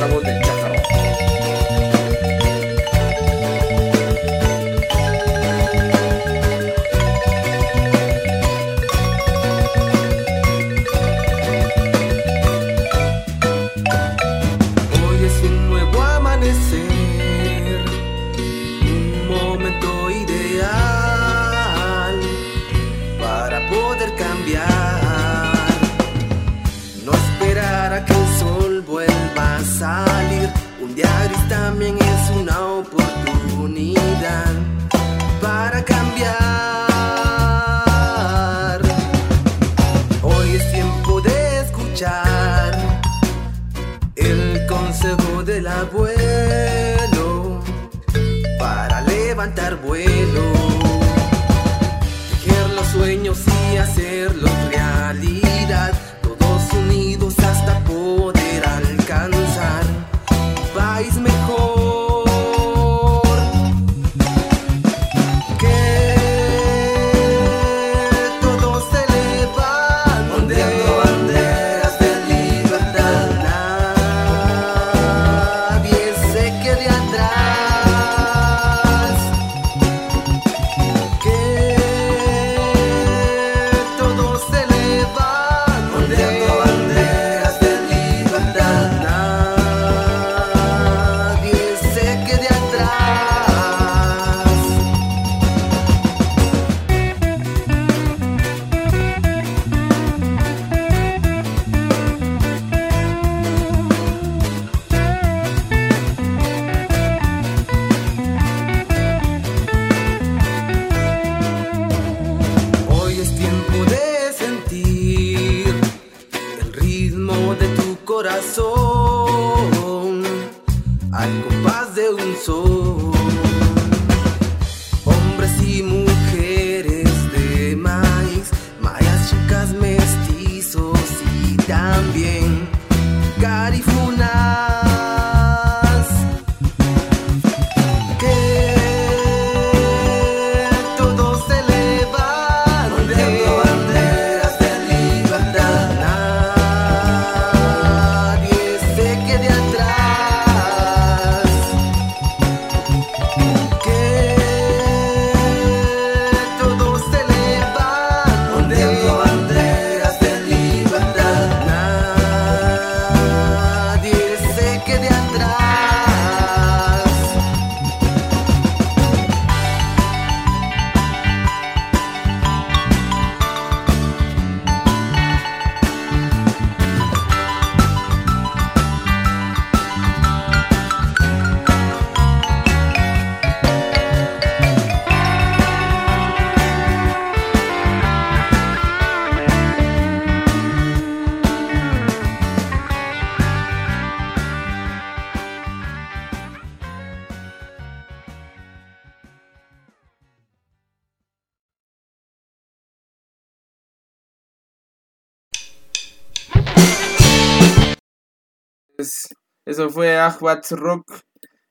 [209.05, 209.27] Es-
[209.65, 211.21] Eso fue Ahwats Rock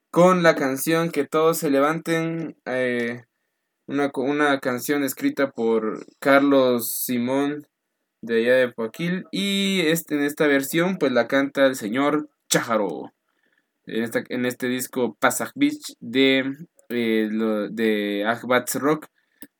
[0.09, 2.55] con la canción Que todos se levanten.
[2.65, 3.23] eh,
[3.87, 7.67] una, una canción escrita por Carlos Simón
[8.21, 9.25] de allá de Poaquil.
[9.31, 13.13] Y este, en esta versión, pues la canta el señor Chajaro.
[13.85, 16.51] En, esta, en este disco Pasaj Beach de,
[16.89, 17.29] eh,
[17.71, 19.07] de Ahwats Rock.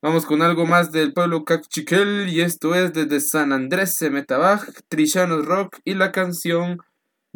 [0.01, 2.28] Vamos con algo más del pueblo Cachiquel.
[2.30, 6.80] Y esto es desde San Andrés Semetabaj, Trillanos Rock y la canción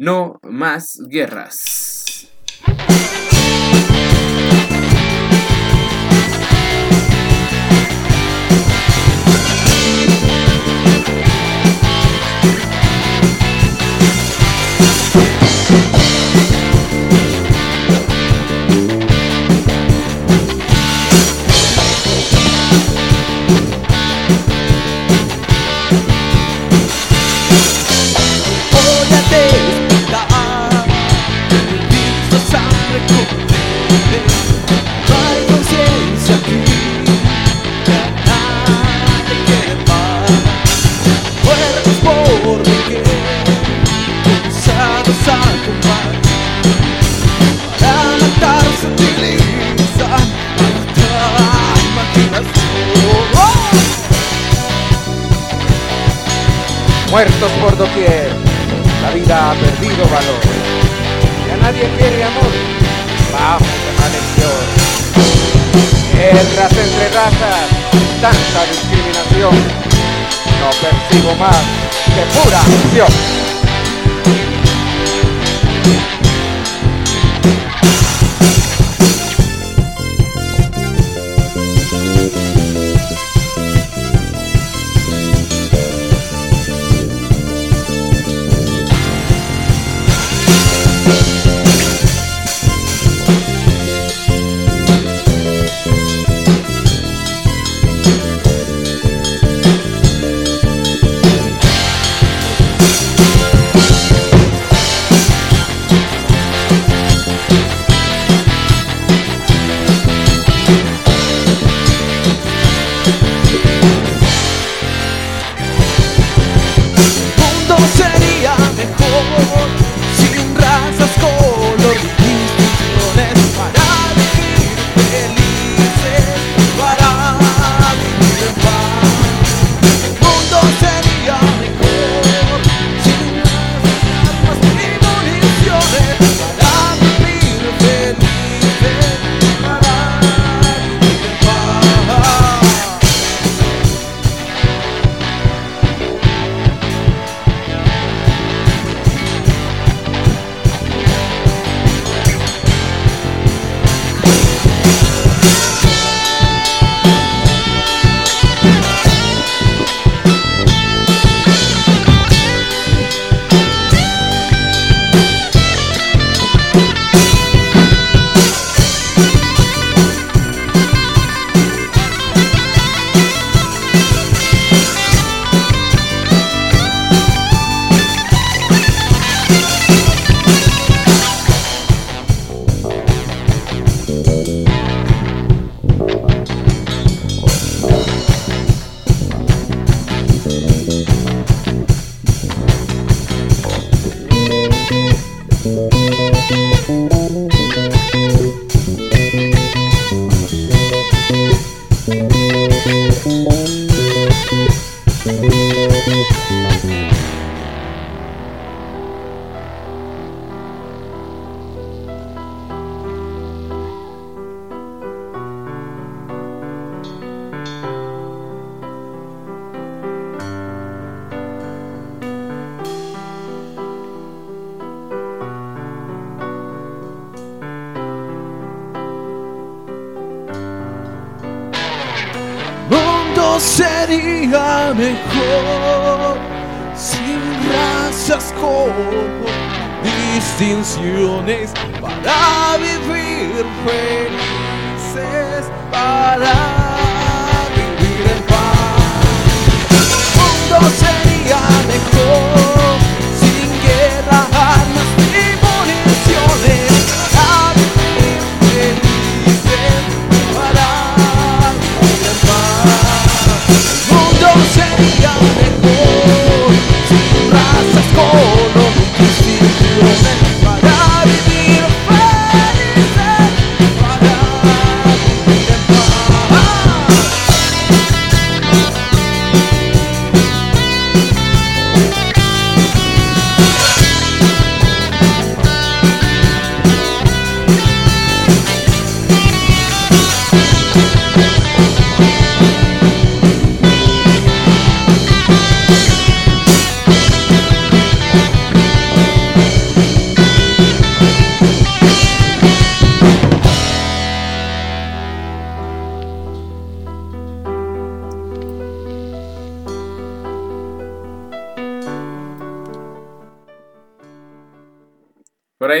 [0.00, 1.99] no más guerras.
[57.10, 58.30] Muertos por doquier.
[59.02, 60.40] La vida ha perdido valor.
[61.48, 62.52] Ya nadie quiere amor.
[63.36, 63.58] A
[64.14, 64.60] lección.
[66.14, 67.68] Guerras entre razas,
[68.20, 69.54] tanta discriminación.
[70.60, 71.56] No percibo más
[72.14, 73.49] que pura acción.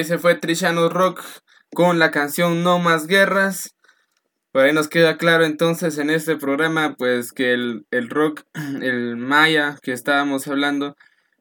[0.00, 1.22] Ahí se fue Trishano Rock
[1.74, 3.74] con la canción No Más Guerras.
[4.50, 8.42] Por ahí nos queda claro entonces en este programa pues que el, el rock,
[8.82, 10.96] el maya que estábamos hablando,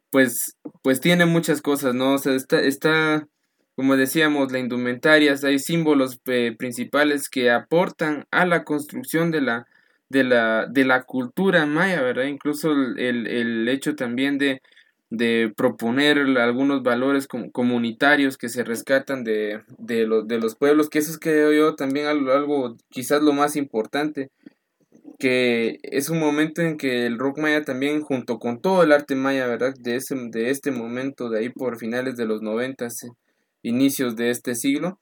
[0.09, 2.15] pues, pues tiene muchas cosas, ¿no?
[2.15, 3.25] O sea, está, está
[3.75, 9.67] como decíamos, la indumentaria, hay símbolos eh, principales que aportan a la construcción de la,
[10.09, 12.25] de la, de la cultura maya, ¿verdad?
[12.25, 14.61] Incluso el, el, el hecho también de,
[15.09, 20.99] de proponer algunos valores com- comunitarios que se rescatan de, de, de los pueblos, que
[20.99, 24.29] eso es creo yo también algo, algo quizás lo más importante,
[25.17, 29.15] que es un momento en que el rock maya también junto con todo el arte
[29.15, 29.73] maya, ¿verdad?
[29.79, 33.09] De, ese, de este momento, de ahí por finales de los noventas, eh,
[33.61, 34.99] inicios de este siglo,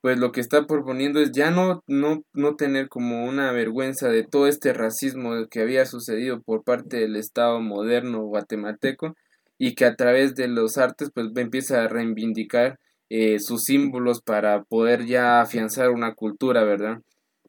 [0.00, 4.24] pues lo que está proponiendo es ya no, no, no tener como una vergüenza de
[4.24, 9.14] todo este racismo que había sucedido por parte del Estado moderno guatemalteco
[9.60, 12.78] y que a través de los artes pues empieza a reivindicar
[13.10, 17.02] eh, sus símbolos para poder ya afianzar una cultura, ¿verdad?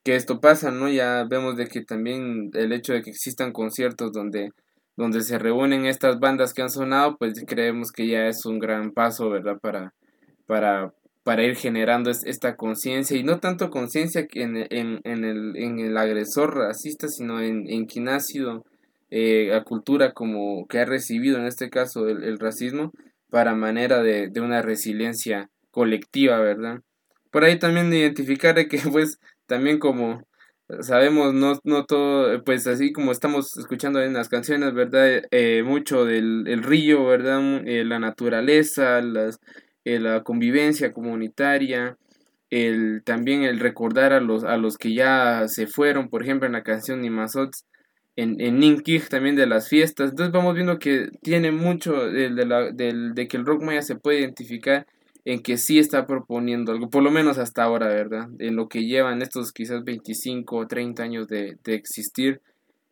[0.04, 0.90] Que esto pasa, ¿no?
[0.90, 4.52] Ya vemos de que también el hecho de que existan conciertos donde,
[4.98, 8.92] donde se reúnen estas bandas que han sonado, pues creemos que ya es un gran
[8.92, 9.58] paso, ¿verdad?
[9.62, 9.94] Para,
[10.48, 10.94] para,
[11.24, 15.80] para ir generando es- esta conciencia y no tanto conciencia en, en, en, el, en
[15.80, 18.66] el agresor racista, sino en, en quien ha sido
[19.12, 22.92] eh, la cultura como que ha recibido en este caso el, racismo
[23.30, 26.82] para manera de, de una resiliencia colectiva, ¿verdad?
[27.32, 30.24] Por ahí también identificar de que pues también como
[30.82, 35.24] sabemos no, no todo, pues así como estamos escuchando en las canciones, ¿verdad?
[35.32, 37.42] Eh, mucho del el río, ¿verdad?
[37.42, 39.40] Mu- eh, la naturaleza, las,
[39.86, 41.98] eh, la convivencia comunitaria,
[42.50, 46.54] el, también el recordar a los, a los que ya se fueron, por ejemplo en
[46.54, 47.66] la canción Nimazots,
[48.16, 50.12] en, en Ninkij también de las fiestas.
[50.12, 54.20] Entonces vamos viendo que tiene mucho de, la, de que el rock maya se puede
[54.20, 54.86] identificar
[55.26, 58.30] en que sí está proponiendo algo, por lo menos hasta ahora, ¿verdad?
[58.40, 62.42] En lo que llevan estos quizás 25 o 30 años de, de existir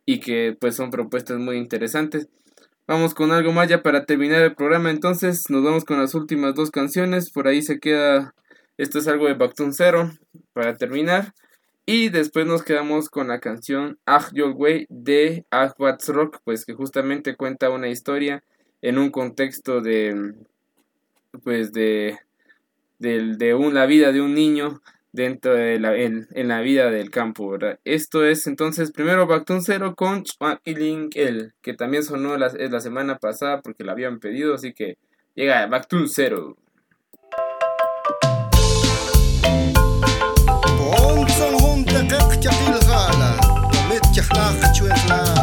[0.05, 2.27] y que pues son propuestas muy interesantes.
[2.87, 6.55] Vamos con algo más ya para terminar el programa, entonces nos vamos con las últimas
[6.55, 8.33] dos canciones, por ahí se queda,
[8.77, 10.11] esto es algo de Bactun Zero
[10.53, 11.33] para terminar.
[11.91, 16.75] Y después nos quedamos con la canción Ah Your Way de Ahwats Rock, pues que
[16.75, 18.43] justamente cuenta una historia
[18.83, 20.35] en un contexto de
[21.43, 22.19] pues de
[22.99, 24.83] del- de un, la vida de un niño
[25.13, 27.57] dentro de la, en, en la vida del campo.
[27.83, 33.17] Esto es entonces primero Bactun Zero con Chwakiling El, que también sonó la, la semana
[33.17, 34.99] pasada porque la habían pedido, así que
[35.33, 36.07] llega Bactun
[41.79, 41.85] I'm
[42.43, 43.37] ja, viel Rala,
[43.71, 44.03] damit
[45.07, 45.38] ja.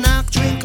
[0.00, 0.59] anak drink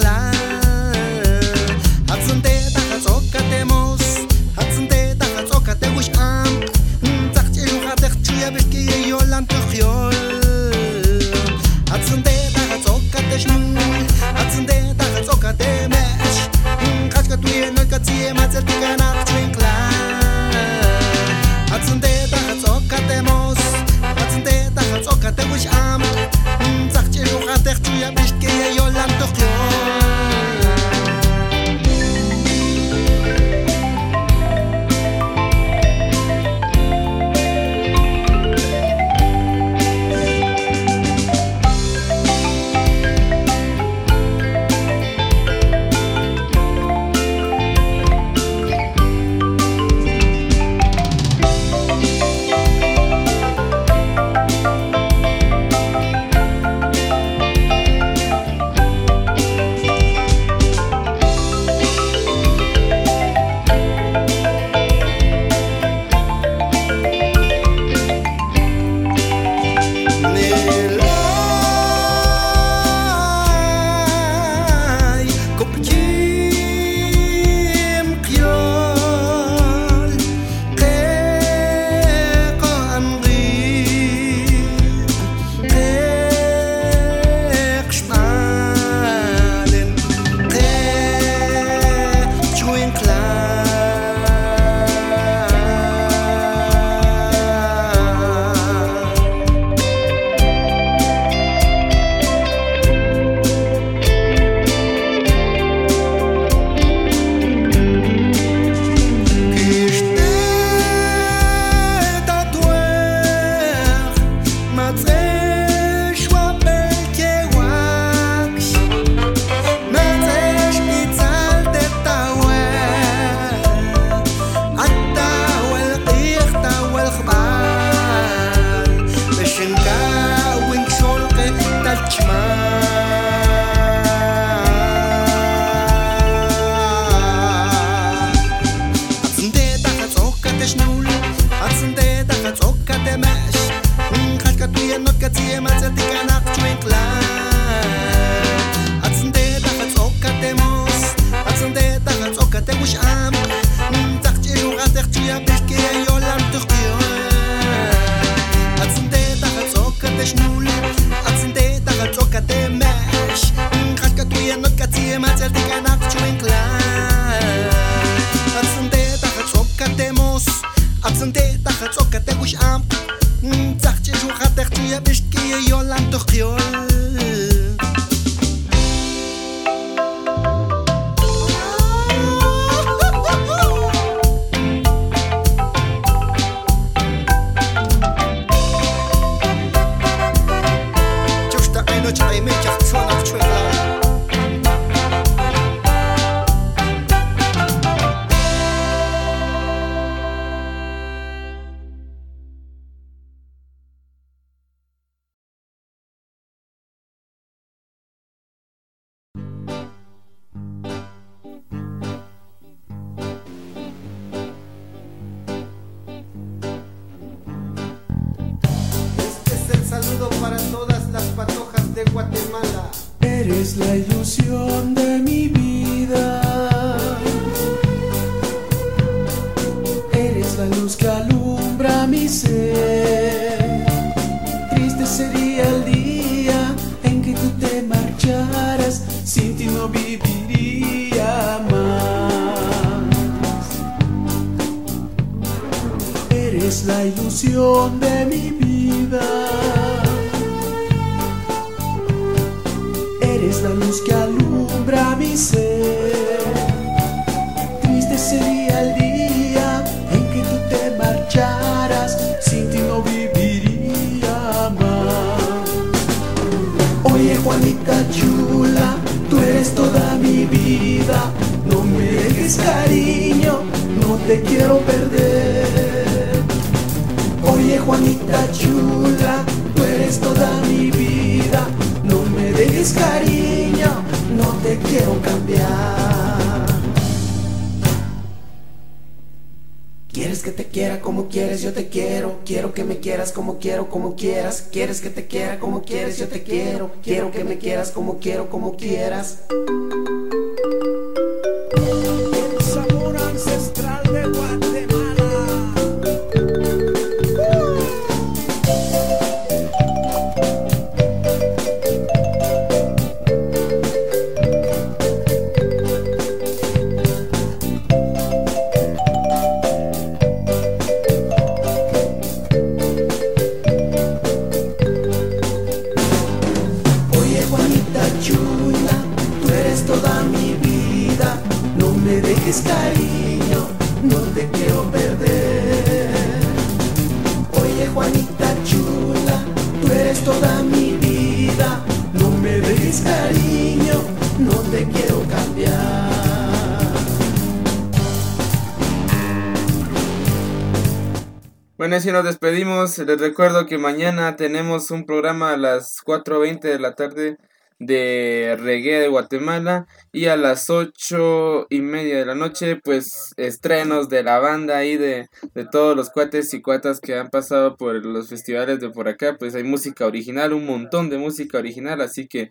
[351.95, 356.79] Y si nos despedimos, les recuerdo que mañana tenemos un programa a las 4.20 de
[356.79, 357.37] la tarde
[357.79, 364.09] de reggae de Guatemala y a las ocho y media de la noche pues estrenos
[364.09, 368.05] de la banda ahí de, de todos los cuates y cuatas que han pasado por
[368.05, 369.37] los festivales de por acá.
[369.37, 372.49] Pues hay música original un montón de música original así que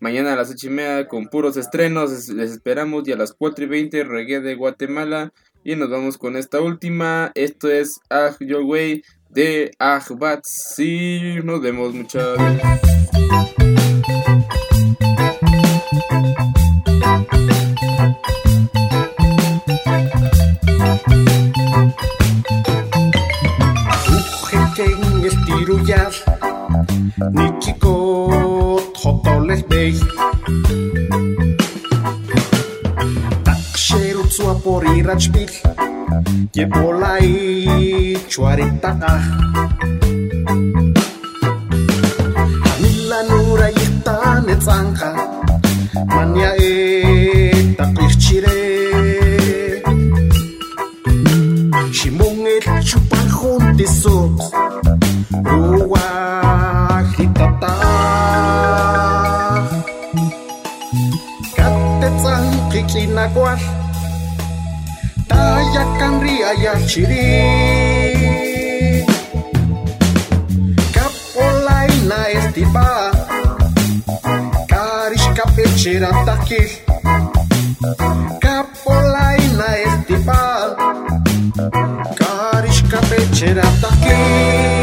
[0.00, 3.06] mañana a las ocho y media con puros estrenos les esperamos.
[3.06, 5.32] Y a las cuatro y veinte reggae de Guatemala
[5.64, 7.32] y nos vamos con esta última.
[7.34, 11.36] Esto es Ah Your Way de Ah Bats sí.
[11.44, 11.94] Nos vemos
[25.24, 26.10] estirullar
[27.32, 27.50] Ni
[34.40, 35.52] sua porirachpil
[36.56, 37.28] yepolai
[38.32, 39.12] chuaritaqa
[42.72, 45.10] amilanura yitane tsanqa
[46.14, 46.72] manya e
[47.78, 48.60] taqirchire
[51.96, 54.16] shimon el chupan juntiso
[55.44, 56.06] ruwa
[57.12, 57.74] jitata
[61.56, 63.79] katetsan qiqinakwal
[65.40, 66.36] ayah kang ri
[66.84, 67.28] ciri
[70.92, 73.10] Kapolai na estipa
[74.70, 76.70] Karis kapechera takil.
[78.38, 79.40] Kapolai
[82.14, 82.80] Karis
[83.80, 84.79] takil.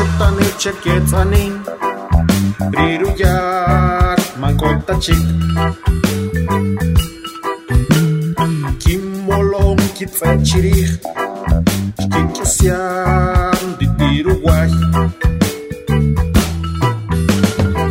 [0.00, 1.42] sotane cheke tsane
[2.76, 5.24] Riru yak makota chit
[8.82, 10.90] Kim molom ki tse chirih
[12.00, 14.72] Shkin kisyan di tiru guay.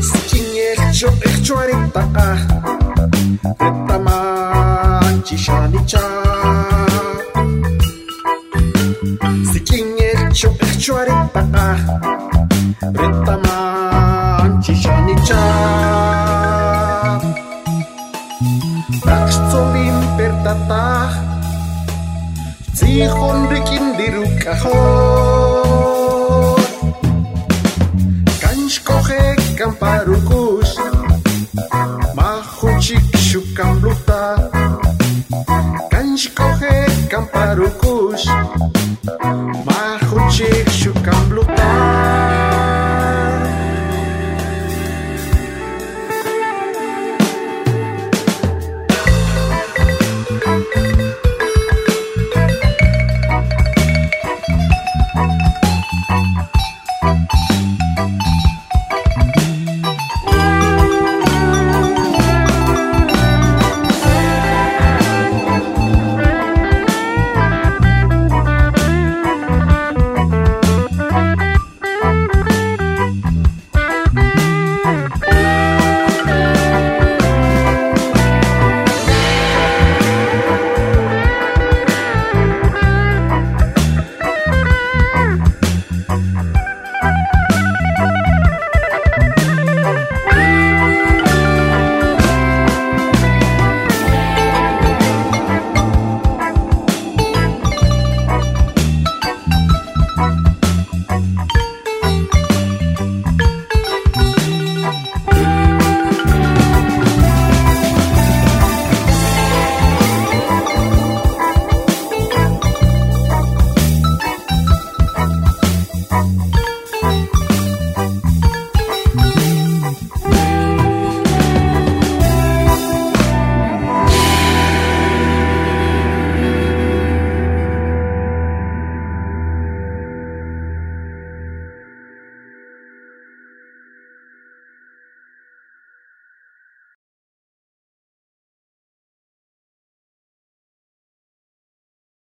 [0.10, 2.42] Sikin er echo echo er arita ah
[3.68, 6.04] Eta man chishani cha.
[9.52, 11.19] Sikin er echo echo arita
[13.00, 15.44] Ritaman Chishani cha
[19.06, 20.86] Rakstolim pertata
[22.74, 24.78] Zihon rikin diruka ho
[28.42, 29.22] Kanskohe
[29.58, 30.70] kamparukus
[32.18, 34.24] Mahuchik shukam bluta
[35.92, 36.76] Kanskohe
[37.12, 38.24] kamparukus
[39.68, 40.69] Mahuchik